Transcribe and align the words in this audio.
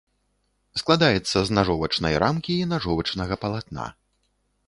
Складаецца 0.81 1.37
з 1.49 1.57
нажовачнай 1.57 2.17
рамкі 2.25 2.53
і 2.61 2.65
нажовачнага 2.73 3.37
палатна. 3.47 3.85